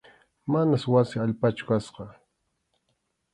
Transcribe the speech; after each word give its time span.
Manas 0.53 0.83
wasi 0.91 1.15
allpachu 1.23 1.63
kasqa. 1.69 2.05